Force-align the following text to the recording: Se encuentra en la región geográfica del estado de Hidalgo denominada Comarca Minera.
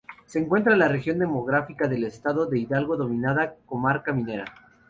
Se 0.25 0.39
encuentra 0.39 0.73
en 0.73 0.79
la 0.79 0.87
región 0.87 1.19
geográfica 1.19 1.87
del 1.87 2.05
estado 2.05 2.47
de 2.47 2.57
Hidalgo 2.57 2.97
denominada 2.97 3.53
Comarca 3.67 4.11
Minera. 4.13 4.45